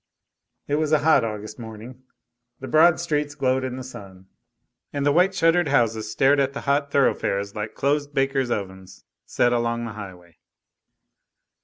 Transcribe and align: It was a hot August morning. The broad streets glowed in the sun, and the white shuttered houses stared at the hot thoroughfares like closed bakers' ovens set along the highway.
It 0.67 0.77
was 0.77 0.91
a 0.91 0.97
hot 1.05 1.23
August 1.23 1.59
morning. 1.59 2.01
The 2.59 2.67
broad 2.67 2.99
streets 2.99 3.35
glowed 3.35 3.63
in 3.63 3.75
the 3.75 3.83
sun, 3.83 4.25
and 4.91 5.05
the 5.05 5.11
white 5.11 5.31
shuttered 5.35 5.67
houses 5.67 6.09
stared 6.11 6.39
at 6.39 6.53
the 6.53 6.61
hot 6.61 6.89
thoroughfares 6.89 7.53
like 7.53 7.75
closed 7.75 8.11
bakers' 8.11 8.49
ovens 8.49 9.05
set 9.27 9.53
along 9.53 9.85
the 9.85 9.93
highway. 9.93 10.39